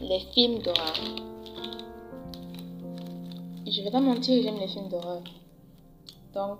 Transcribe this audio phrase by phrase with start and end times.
[0.00, 0.94] Les films d'horreur.
[3.66, 5.22] Je vais pas mentir, j'aime les films d'horreur.
[6.34, 6.58] Donc,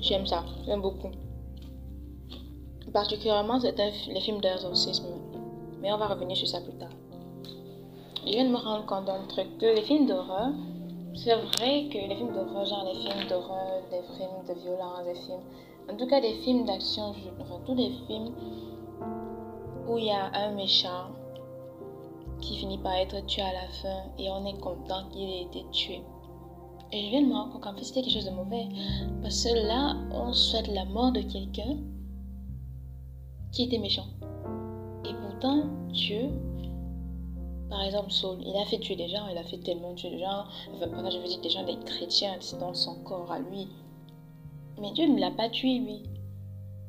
[0.00, 1.10] j'aime ça, j'aime beaucoup.
[2.92, 3.76] Particulièrement, c'est
[4.08, 5.06] les films d'exorcisme.
[5.80, 6.90] Mais on va revenir sur ça plus tard.
[8.26, 10.52] Je viens de me rendre compte d'un truc que les films d'horreur,
[11.14, 15.14] c'est vrai que les films d'horreur, genre les films d'horreur, des films de violence, des
[15.14, 15.42] films,
[15.92, 18.32] en tout cas des films d'action, enfin tous les films
[19.88, 21.10] où il y a un méchant
[22.40, 25.64] qui finit par être tué à la fin et on est content qu'il ait été
[25.72, 26.02] tué.
[26.92, 28.68] Et je viens de me rendre compte qu'en fait c'était quelque chose de mauvais.
[29.22, 31.78] Parce que là, on souhaite la mort de quelqu'un
[33.52, 34.06] qui était méchant.
[35.04, 36.28] Et pourtant, Dieu,
[37.68, 40.20] par exemple, Saul, il a fait tuer des gens, il a fait tellement tuer des
[40.20, 40.44] gens,
[40.74, 43.68] enfin, je veux dire des gens, des chrétiens, dans son corps à lui.
[44.80, 46.02] Mais Dieu ne l'a pas tué, lui.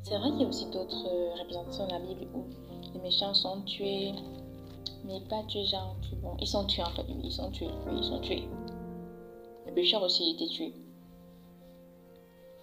[0.03, 2.45] C'est vrai qu'il y a aussi d'autres euh, représentations dans la Bible où
[2.95, 4.13] les méchants sont tués,
[5.03, 8.03] mais pas tués, genre, bon, ils sont tués en fait, ils sont tués, oui, ils
[8.03, 8.47] sont tués.
[9.67, 10.73] Le pécheur aussi était tué.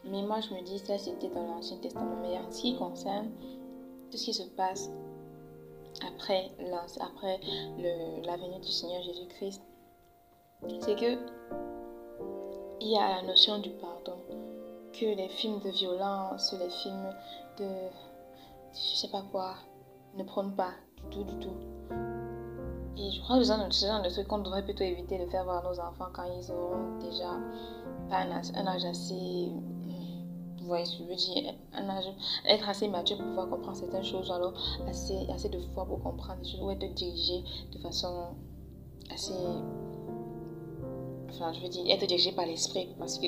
[0.05, 2.17] Mais moi, je me dis, ça c'était dans l'Ancien Testament.
[2.23, 3.31] Mais en ce qui concerne
[4.11, 4.91] tout ce qui se passe
[6.07, 6.51] après,
[7.01, 7.41] après
[8.25, 9.63] la venue du Seigneur Jésus-Christ,
[10.81, 11.19] c'est que
[12.81, 14.17] il y a la notion du pardon.
[14.93, 17.15] Que les films de violence, les films
[17.59, 17.69] de
[18.75, 19.55] je sais pas quoi,
[20.17, 21.57] ne prennent pas du tout, du tout.
[22.97, 25.65] Et je crois que ce genre de trucs qu'on devrait plutôt éviter de faire voir
[25.65, 27.31] nos enfants quand ils auront déjà
[28.11, 29.51] un âge, assez.
[30.61, 32.05] Vous voyez ce que je veux dire un âge,
[32.47, 34.53] Être assez mature pour pouvoir comprendre certaines choses, alors
[34.89, 38.27] assez, assez de foi pour comprendre des choses, ou être dirigé de façon
[39.11, 39.33] assez.
[41.31, 42.89] Enfin, je veux dire, être dirigé par l'esprit.
[42.99, 43.27] Parce que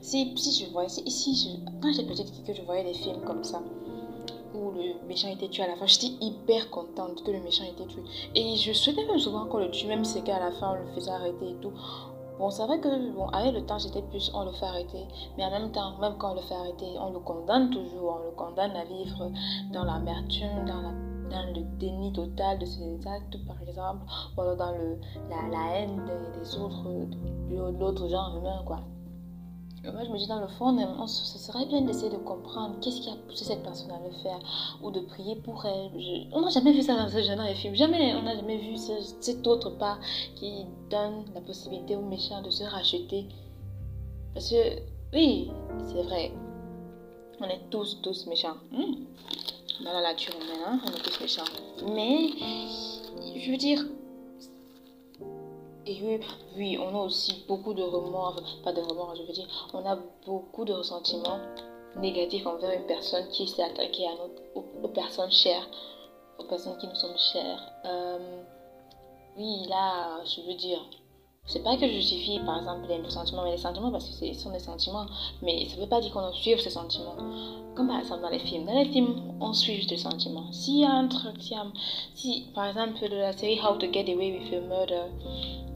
[0.00, 3.20] si, si je voyais, si, si je, quand j'étais petite, que je voyais des films
[3.26, 3.62] comme ça,
[4.70, 5.86] le méchant était tué à la fin.
[5.86, 8.02] J'étais hyper contente que le méchant était tué.
[8.34, 10.86] Et je souhaitais même souvent qu'on le tue, même si c'est qu'à la fin on
[10.86, 11.72] le faisait arrêter et tout.
[12.38, 15.06] Bon, c'est vrai que, bon, avec le temps, j'étais plus, on le fait arrêter.
[15.36, 18.20] Mais en même temps, même quand on le fait arrêter, on le condamne toujours.
[18.20, 19.30] On le condamne à vivre
[19.72, 20.92] dans l'amertume, dans,
[21.54, 24.04] le déni total de ses actes, par exemple.
[24.36, 24.98] Ou alors dans le,
[25.30, 26.02] la, haine
[26.34, 28.80] des, autres, de l'autre genre humain, quoi
[29.90, 33.10] moi, je me dis dans le fond, ce serait bien d'essayer de comprendre qu'est-ce qui
[33.10, 34.38] a poussé cette personne à le faire
[34.80, 35.90] ou de prier pour elle.
[36.32, 37.74] on n'a jamais vu ça dans ce genre de film.
[37.74, 39.98] Jamais, on n'a jamais vu cet autre pas
[40.36, 43.26] qui donne la possibilité aux méchants de se racheter.
[44.34, 44.78] Parce que,
[45.12, 45.50] oui,
[45.88, 46.32] c'est vrai,
[47.40, 48.56] on est tous, tous méchants.
[48.70, 49.04] Hmm.
[49.84, 51.42] Dans la nature humaine, hein, on est tous méchants.
[51.92, 52.30] Mais,
[53.36, 53.84] je veux dire,
[56.56, 59.98] oui, on a aussi beaucoup de remords, pas de remords, je veux dire, on a
[60.26, 61.38] beaucoup de ressentiments
[61.96, 64.42] négatifs envers une personne qui s'est attaquée à notre,
[64.84, 65.68] aux, personnes chères,
[66.38, 67.72] aux personnes qui nous sont chères.
[67.84, 68.42] Euh,
[69.36, 70.80] oui, là, je veux dire,
[71.44, 74.32] c'est pas que je justifie par exemple les sentiments, mais les sentiments parce que ce
[74.34, 75.06] sont des sentiments,
[75.42, 77.16] mais ça veut pas dire qu'on doit suivre ces sentiments.
[77.74, 78.64] Comme par exemple dans les films.
[78.64, 80.52] Dans les films, on suit juste les sentiments.
[80.52, 81.42] S'il y un truc,
[82.14, 85.06] si, par exemple de la série How to Get Away with a Murder,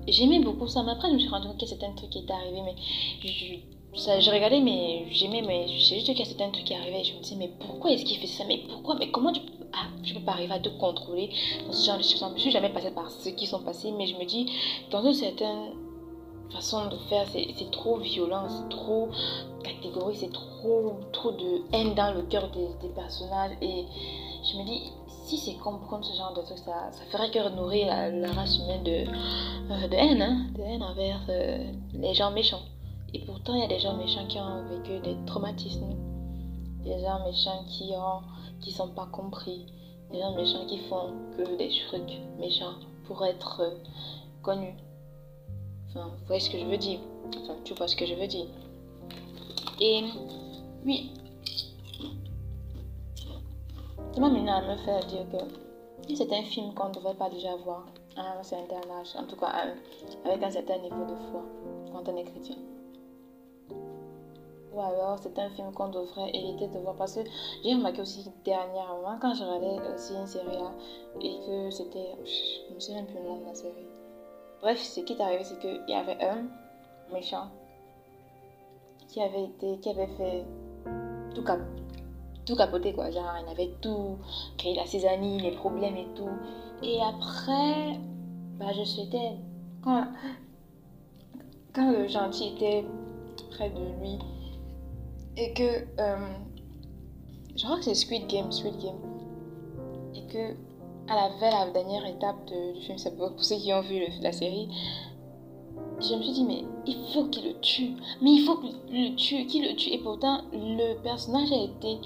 [0.09, 2.19] j'aimais beaucoup ça, mais après je me suis rendu compte que c'était un truc qui
[2.21, 2.75] était arrivé, mais
[3.23, 6.67] je, ça, je regardais, mais j'aimais, mais je sais juste qu'il y a certains trucs
[6.67, 8.45] qui arrivaient, je me disais, mais pourquoi est-ce qu'il fait ça?
[8.47, 8.97] Mais pourquoi?
[8.97, 9.41] Mais comment tu
[9.73, 11.31] ah, je peux pas arriver à te contrôler
[11.67, 12.35] dans ce genre de situations.
[12.37, 14.51] Je suis jamais passée par ceux qui sont passés, mais je me dis,
[14.91, 15.73] dans une certaine
[16.51, 19.09] façon de faire, c'est trop violent, c'est trop
[19.63, 23.57] catégorique, c'est trop, trop de haine dans le cœur des, personnages.
[23.61, 23.85] Et
[24.51, 24.93] je me dis,
[25.27, 28.85] si c'est comprendre ce genre de trucs, ça, ça ferait que nourrir la, race humaine
[28.85, 32.63] de, euh, de haine, hein, de haine envers euh, les gens méchants.
[33.13, 35.95] Et pourtant, il y a des gens méchants qui ont vécu des traumatismes,
[36.85, 38.23] des gens méchants qui ont
[38.61, 39.67] qui sont pas compris,
[40.13, 42.75] des gens méchants qui font que des trucs méchants
[43.07, 43.71] pour être euh,
[44.43, 44.77] connus.
[45.89, 47.01] Enfin, vous voyez ce que je veux dire.
[47.43, 48.47] Enfin, tu vois ce que je veux dire.
[49.81, 50.05] Et
[50.85, 51.11] oui,
[54.21, 57.55] m'a maintenant à me faire dire que c'est un film qu'on ne devrait pas déjà
[57.57, 57.87] voir
[58.17, 59.53] à un certain âge, en tout cas
[60.25, 61.43] avec un certain niveau de foi
[61.93, 62.57] quand on est chrétien.
[64.73, 67.21] Ou alors c'est un film qu'on devrait éviter de voir parce que
[67.65, 70.71] j'ai remarqué aussi dernièrement quand je regardais aussi une série là
[71.21, 72.15] et que c'était.
[72.69, 73.87] Je me souviens plus le nom de la série.
[74.61, 76.47] Bref, ce qui est arrivé, c'est qu'il y avait un
[77.11, 77.49] méchant
[79.09, 79.79] qui avait été.
[79.79, 80.45] qui avait fait
[81.35, 81.61] tout, cap,
[82.47, 83.11] tout capoter quoi.
[83.11, 84.17] Genre, il avait tout
[84.57, 86.31] créé la césanie, les problèmes et tout.
[86.83, 87.99] Et après,
[88.59, 89.33] bah, je souhaitais.
[89.83, 90.07] Quand,
[91.75, 92.85] quand le gentil était
[93.51, 94.19] près de lui,
[95.37, 96.33] et que, euh,
[97.55, 98.97] je crois que c'est Squid Game, Squid Game.
[100.15, 100.55] Et que
[101.09, 104.33] à la, vers la dernière étape du film, c'est pour ceux qui ont vu la
[104.33, 104.69] série,
[106.01, 107.93] je me suis dit, mais il faut qu'il le tue.
[108.23, 109.91] Mais il faut qu'il le tue, qu'il le tue.
[109.91, 111.99] Et pourtant, le personnage a été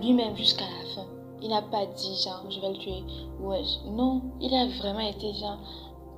[0.00, 1.06] lui-même jusqu'à la fin.
[1.42, 3.02] Il n'a pas dit, genre, je vais le tuer.
[3.40, 5.58] Ouais, non, il a vraiment été, genre,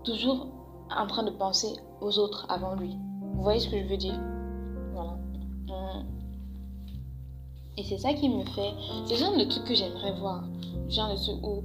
[0.05, 0.47] toujours
[0.91, 2.97] en train de penser aux autres avant lui.
[3.35, 4.19] Vous voyez ce que je veux dire?
[4.93, 5.13] Voilà.
[5.69, 6.05] Hum.
[7.79, 8.75] Et c'est ça qui me fait.
[9.07, 10.43] C'est genre de truc que j'aimerais voir.
[10.89, 11.63] Genre de truc où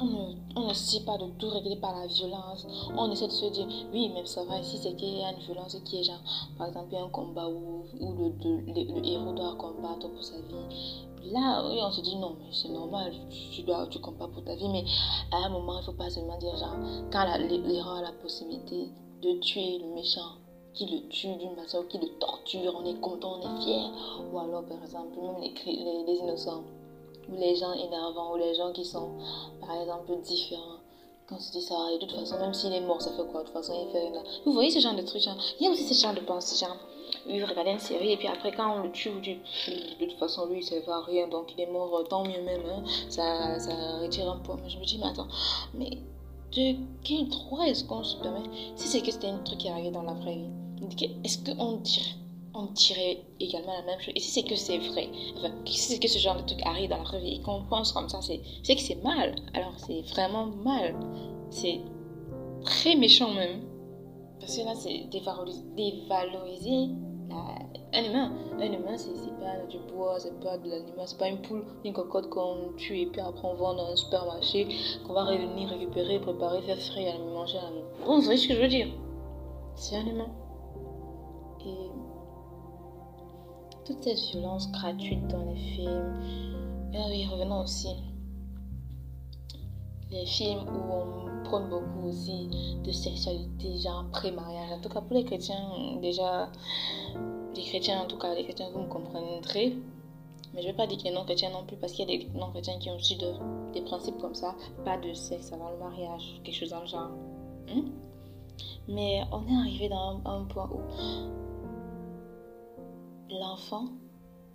[0.00, 2.66] on ne, on sait pas de tout régler par la violence.
[2.96, 5.40] On essaie de se dire, oui, même ça va, si c'est qu'il y a une
[5.40, 6.20] violence qui est genre,
[6.58, 11.06] par exemple, un combat où, le, héros doit combattre pour sa vie.
[11.32, 13.12] Là, oui, on se dit, non, mais c'est normal,
[13.52, 14.84] tu, dois, tu combats pour ta vie, mais
[15.32, 16.76] à un moment, il ne faut pas seulement dire, genre,
[17.10, 18.90] quand l'héros a la possibilité
[19.22, 20.38] de tuer le méchant,
[20.74, 23.90] qui le tue d'une façon, qui le torture, on est content, on est fier.
[24.32, 25.54] Ou alors, par exemple, même les,
[26.04, 26.64] les innocents
[27.28, 29.10] ou les gens énervants, ou les gens qui sont,
[29.60, 30.78] par exemple, différents.
[31.26, 33.24] Quand on se dit ça, et de toute façon, même s'il est mort, ça fait
[33.30, 33.40] quoi?
[33.40, 34.22] De toute façon, il fait rien.
[34.44, 36.62] Vous voyez ce genre de trucs, genre, il y a aussi ce genre de pensée,
[36.62, 36.76] genre,
[37.26, 39.40] oui, regardez une série, et puis après, quand on le tue, vous dites,
[40.00, 42.82] de toute façon, lui, ça va rien, donc il est mort, tant mieux même, hein.
[43.08, 44.52] ça, ça retire un peu.
[44.62, 45.28] Mais je me dis, mais attends,
[45.72, 45.90] mais
[46.54, 48.42] de quel droit est-ce qu'on se permet?
[48.76, 52.16] Si c'est que c'était un truc qui arrivait dans la vraie vie, est-ce qu'on dirait
[52.54, 54.14] on dirait également la même chose.
[54.16, 56.90] Et si c'est que c'est vrai, enfin, si c'est que ce genre de truc arrive
[56.90, 59.34] dans la vraie vie et qu'on pense comme ça, c'est que c'est mal.
[59.54, 60.94] Alors c'est vraiment mal.
[61.50, 61.80] C'est
[62.64, 63.62] très méchant même.
[64.40, 66.90] Parce que là, c'est dévaloriser,
[67.92, 68.32] un humain.
[68.60, 71.92] Un humain, c'est pas du bois, c'est pas de l'animal, c'est pas une poule, une
[71.92, 74.68] cocotte qu'on tue et puis après on vend dans un supermarché,
[75.06, 77.58] qu'on va revenir récupérer, préparer, faire frais à manger.
[77.58, 77.70] À...
[78.04, 78.88] Bon, vous voyez ce que je veux dire?
[79.76, 80.28] C'est un humain.
[81.64, 81.88] Et
[83.84, 86.14] toute cette violence gratuite dans les films.
[86.94, 87.88] Ah oui, revenons aussi.
[90.10, 92.48] Les films où on prône beaucoup aussi
[92.84, 94.72] de sexualité, genre pré-mariage.
[94.72, 96.50] En tout cas, pour les chrétiens, déjà,
[97.54, 99.76] les chrétiens, en tout cas, les chrétiens, vous me comprendrez.
[100.54, 102.16] Mais je ne vais pas dire que les non-chrétiens non plus, parce qu'il y a
[102.16, 103.18] des non-chrétiens qui ont aussi
[103.72, 104.54] des principes comme ça.
[104.84, 107.10] Pas de sexe avant le mariage, quelque chose dans le genre.
[107.68, 107.90] Hmm?
[108.86, 111.43] Mais on est arrivé dans un point où
[113.30, 113.86] l'enfant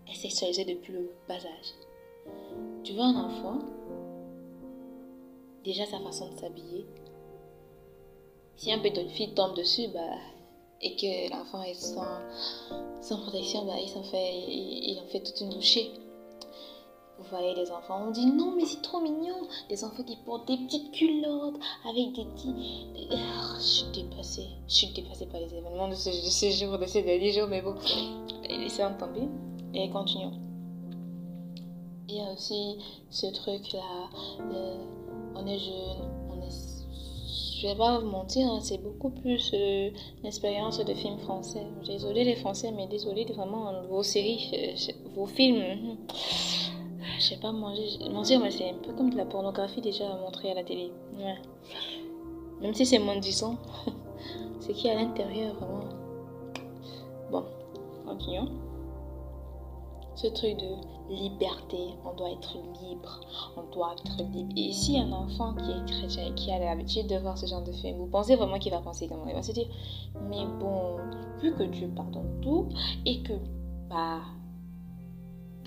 [0.07, 1.73] est sexualisé depuis le bas âge.
[2.83, 3.59] Tu vois un enfant,
[5.63, 6.85] déjà sa façon de s'habiller.
[8.57, 10.17] Si un de fille tombe dessus, bah,
[10.81, 15.49] et que l'enfant est sans, protection, bah, il, en fait, il, en fait toute une
[15.49, 15.91] bouchée.
[17.17, 19.35] Vous voyez les enfants, on dit non mais c'est trop mignon.
[19.67, 22.87] Des enfants qui portent des petites culottes avec des petits...
[23.11, 24.47] Oh, je suis dépassée.
[24.69, 27.47] Je suis dépassée par les événements de ce, de ces jours, de ces derniers jours,
[27.47, 27.75] mais bon,
[28.57, 29.27] laissez en tomber
[29.73, 30.33] et continuons.
[32.07, 32.77] Il y a aussi
[33.11, 34.09] ce truc-là,
[34.51, 34.75] euh,
[35.35, 37.61] on est jeune, on est...
[37.61, 39.91] Je vais pas vous mentir, hein, c'est beaucoup plus euh,
[40.23, 41.67] l'expérience de films français.
[41.85, 45.61] Désolé les Français, mais désolé vraiment vos séries, euh, vos films.
[47.19, 50.51] Je sais pas manger, mentir, mais c'est un peu comme de la pornographie déjà montrée
[50.51, 50.91] à la télé.
[52.61, 53.57] Même si c'est moins de 10 ans,
[54.61, 55.98] c'est qui à l'intérieur vraiment.
[60.15, 63.21] Ce truc de liberté, on doit être libre,
[63.55, 64.53] on doit être libre.
[64.57, 67.71] Et si un enfant qui est chrétien qui a l'habitude de voir ce genre de
[67.71, 69.67] film, vous pensez vraiment qu'il va penser comment Il va se dire,
[70.29, 70.97] mais bon,
[71.41, 72.67] vu que Dieu pardonne tout
[73.05, 73.33] et que,
[73.89, 74.19] bah,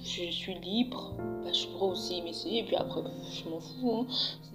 [0.03, 1.12] je suis libre,
[1.45, 3.00] bah, je pourrais aussi m'essayer, et puis après,
[3.33, 3.93] je m'en fous.
[3.93, 4.07] Hein.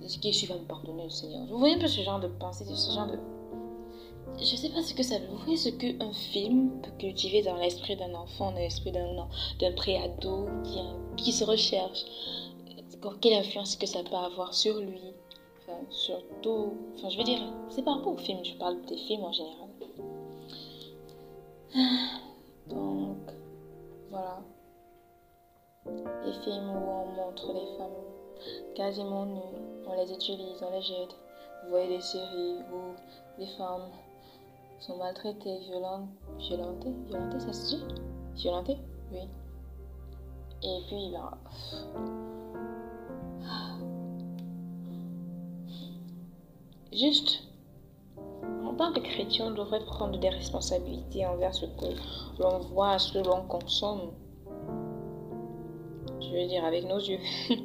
[0.08, 1.46] Ce qui va me pardonner, le Seigneur?
[1.50, 3.18] Vous voyez un peu ce genre de pensée, ce genre de.
[4.40, 5.28] Je sais pas ce que ça veut.
[5.28, 10.48] Vous voyez ce qu'un film peut cultiver dans l'esprit d'un enfant, dans l'esprit d'un préado
[10.64, 10.80] qui,
[11.24, 12.06] qui se recherche?
[13.22, 15.14] Quelle influence que ça peut avoir sur lui?
[15.62, 16.74] Enfin, surtout.
[16.96, 17.40] Enfin, je veux dire,
[17.70, 19.70] c'est pas rapport au film, je parle des films en général.
[22.68, 23.18] Donc,
[24.10, 24.42] voilà
[26.26, 28.04] les films où on montre les femmes
[28.76, 31.16] quasiment nues, on les utilise, on les jette.
[31.64, 32.96] Vous voyez des séries où
[33.40, 33.90] les femmes
[34.80, 37.84] sont maltraitées, violentes, violentées, violentées, ça se dit?
[38.36, 38.78] Violentées
[39.12, 39.28] Oui.
[40.64, 41.38] Et puis, ben,
[46.92, 47.44] juste,
[48.66, 51.86] en tant que chrétien, on devrait prendre des responsabilités envers ce que
[52.40, 54.12] l'on voit, ce que l'on consomme.
[56.22, 57.20] Je veux dire avec nos yeux.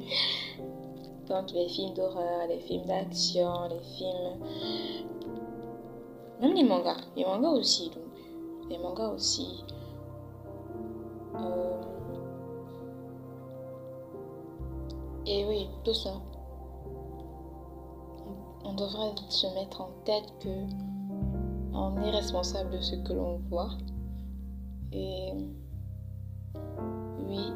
[1.27, 5.12] Donc les films d'horreur, les films d'action, les films...
[6.41, 6.97] Même les mangas.
[7.15, 8.03] Les mangas aussi, donc.
[8.69, 9.63] Les mangas aussi.
[11.35, 11.81] Euh,
[15.25, 16.11] et oui, tout ça.
[18.65, 20.49] on devrait se mettre en tête que
[21.73, 23.71] on est responsable de ce que l'on voit.
[24.91, 25.33] Et
[27.27, 27.51] oui,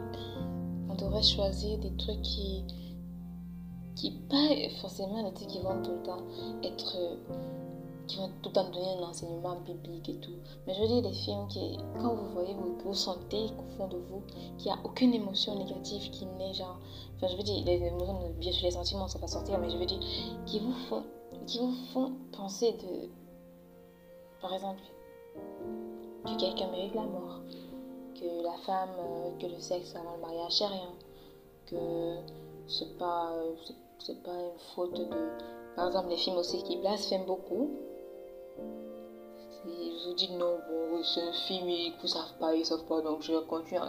[0.90, 2.64] on devrait choisir des trucs qui,
[3.96, 4.48] qui pas
[4.82, 6.24] forcément des trucs qui vont tout le temps
[6.64, 6.98] être
[8.08, 10.36] qui vont tout le temps donner un enseignement biblique et tout.
[10.66, 13.98] Mais je veux dire des films qui, quand vous voyez, vous, sentez au fond de
[13.98, 14.22] vous
[14.58, 16.80] qu'il n'y a aucune émotion négative qui n'est genre.
[17.18, 19.78] Enfin, je veux dire, les émotions, bien sûr, les sentiments, ça va sortir, mais je
[19.78, 20.00] veux dire,
[20.46, 21.04] qui vous font,
[21.46, 23.10] qui vous font penser de.
[24.42, 24.82] Par exemple,
[26.26, 27.42] que quelqu'un mérite la mort,
[28.16, 30.94] que la femme, euh, que le sexe avant le mariage, c'est rien,
[31.66, 32.18] que
[32.68, 33.56] c'est pas, euh,
[34.00, 35.08] c'est pas une faute de.
[35.76, 37.70] Par exemple, les films aussi qui blasphèment beaucoup,
[39.70, 43.02] ils vous disent non, bon, c'est un film, ils ne savent pas, ils savent pas,
[43.02, 43.86] donc je vais continuer à.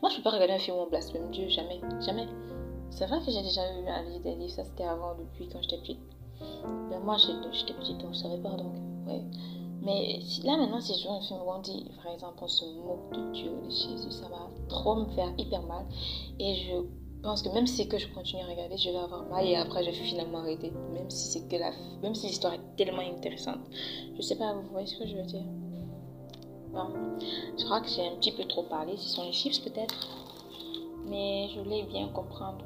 [0.00, 2.26] Moi, je ne peux pas regarder un film où on blasphème Dieu, jamais, jamais.
[2.90, 5.62] C'est vrai que j'ai déjà eu un livre des livres, ça c'était avant, depuis quand
[5.62, 6.00] j'étais petite.
[6.88, 8.74] Mais moi, j'étais petite, donc je ne savais pas, donc,
[9.06, 9.24] ouais.
[9.82, 12.64] Mais là, maintenant, si je vois un film où on dit, par exemple, on se
[12.66, 15.86] moque de Dieu, de Jésus, ça va trop me faire hyper mal.
[16.38, 16.74] Et je
[17.22, 19.90] pense que même si je continue à regarder, je vais avoir mal et après je
[19.90, 20.72] vais finalement arrêter.
[20.92, 23.60] Même si l'histoire est tellement intéressante.
[24.16, 25.44] Je sais pas, vous voyez ce que je veux dire?
[27.58, 28.96] Je crois que j'ai un petit peu trop parlé.
[28.96, 30.08] Ce sont les chiffres peut-être,
[31.06, 32.64] mais je voulais bien comprendre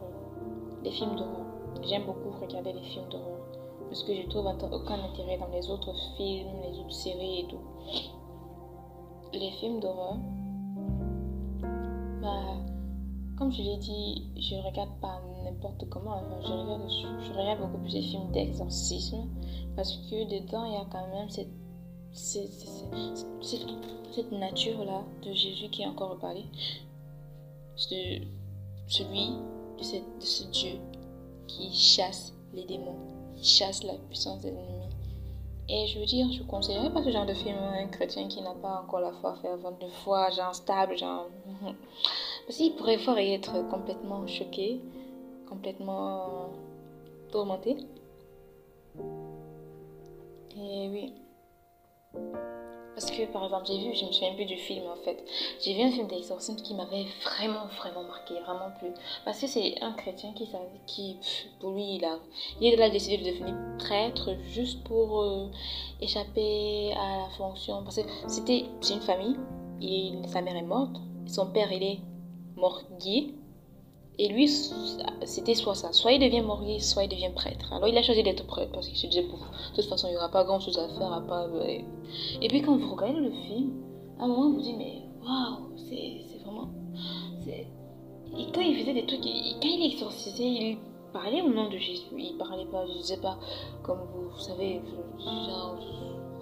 [0.82, 1.46] les films d'horreur.
[1.82, 3.40] J'aime beaucoup regarder les films d'horreur
[3.88, 7.60] parce que je trouve aucun intérêt dans les autres films, les autres séries et tout.
[9.32, 10.16] Les films d'horreur,
[12.22, 12.56] bah
[13.44, 16.18] comme je l'ai dit, je regarde pas n'importe comment.
[16.40, 19.28] je, regarde, beaucoup plus les films d'exorcisme
[19.76, 21.50] parce que dedans, il y a quand même cette,
[22.10, 22.64] cette,
[24.32, 26.46] nature-là de Jésus qui est encore reparlé.
[27.90, 28.24] De
[28.86, 29.32] celui
[29.78, 29.84] de,
[30.20, 30.78] ce Dieu
[31.46, 32.96] qui chasse les démons,
[33.36, 34.83] qui chasse la puissance des ennemis.
[35.68, 38.42] Et je veux dire, je conseillerais pas ce genre de film à un chrétien qui
[38.42, 41.28] n'a pas encore la foi fervente, de foi, genre stable, genre.
[42.46, 44.80] Parce qu'il pourrait fort y être complètement choqué,
[45.48, 46.50] complètement
[47.30, 47.78] tourmenté.
[50.56, 51.14] Et oui.
[52.94, 55.24] Parce que, par exemple, j'ai vu, je me souviens plus du film en fait.
[55.60, 58.88] J'ai vu un film d'exorcisme qui m'avait vraiment, vraiment marqué, vraiment plu.
[59.24, 60.48] Parce que c'est un chrétien qui,
[60.86, 61.16] qui
[61.60, 62.18] pour lui, il a,
[62.60, 65.48] il a décidé de devenir prêtre juste pour euh,
[66.00, 67.82] échapper à la fonction.
[67.82, 69.36] Parce que c'était, une famille,
[69.80, 70.96] il, sa mère est morte,
[71.26, 71.98] son père, il est
[72.56, 73.34] morguier.
[74.18, 75.92] Et lui, c'était soit ça.
[75.92, 77.72] Soit il devient morguier, soit il devient prêtre.
[77.72, 79.28] Alors il a choisi d'être prêtre parce qu'il se disait, de
[79.74, 81.48] toute façon, il n'y aura pas grand chose à faire à part.
[81.66, 83.72] Et puis quand vous regardez le film,
[84.20, 86.68] à un moment, vous dites, mais waouh, c'est vraiment.
[87.46, 90.78] Et quand il faisait des trucs, quand il exorcisait, il
[91.12, 92.06] parlait au nom de Jésus.
[92.16, 93.38] Il parlait pas, je sais pas,
[93.82, 94.80] comme vous, savez,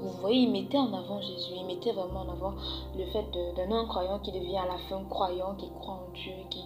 [0.01, 2.55] vous voyez, il mettait en avant Jésus, il mettait vraiment en avant
[2.97, 3.25] le fait
[3.57, 6.61] d'un non-croyant qui devient à la fin croyant, qui croit en Dieu, qui...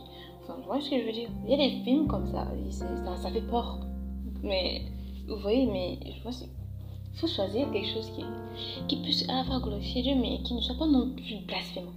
[0.49, 2.47] Enfin, vous voyez ce que je veux dire Il y a des films comme ça,
[3.17, 3.81] ça, fait peur.
[4.45, 4.83] Mais,
[5.27, 8.25] vous voyez, mais je vois, il faut choisir quelque chose qui,
[8.87, 11.91] qui puisse à la fois glorifier Dieu, mais qui ne soit pas non plus blasphémant.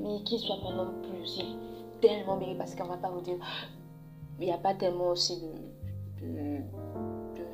[0.00, 1.44] Mais qui ne soit pas non plus aussi
[2.00, 3.36] tellement béni, parce qu'on va pas vous dire,
[4.40, 5.40] il n'y a pas tellement aussi
[6.20, 6.60] de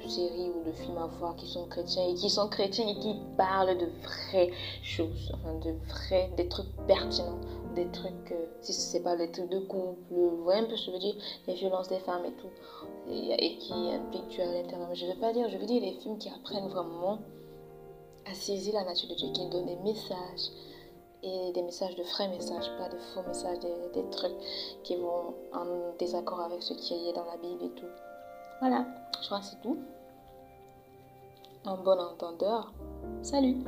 [0.09, 3.15] séries ou de films à voir qui sont chrétiens et qui sont chrétiens et qui
[3.37, 4.51] parlent de vraies
[4.83, 7.41] choses, enfin de vrais, des trucs pertinents,
[7.75, 10.77] des trucs, euh, si ce n'est pas des trucs de couple, vous voyez un peu
[10.77, 11.15] ce que je veux dire,
[11.47, 12.51] les violences des femmes et tout,
[13.09, 14.95] et, qui impliquent à l'intérieur.
[14.95, 17.19] Je ne veux pas dire, je veux dire les films qui apprennent vraiment
[18.31, 20.51] à saisir la nature de Dieu, qui donnent des messages
[21.23, 24.33] et des messages de vrais messages, pas de faux messages, des, des trucs
[24.83, 27.87] qui vont en désaccord avec ce qui est dans la Bible et tout.
[28.61, 28.87] Voilà,
[29.21, 29.79] je crois que c'est tout.
[31.65, 32.73] Un bon entendeur.
[33.23, 33.59] Salut.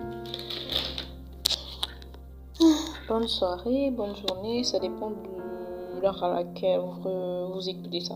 [3.06, 8.14] Bonne soirée, bonne journée, ça dépend de l'heure à laquelle vous, écoutez ça.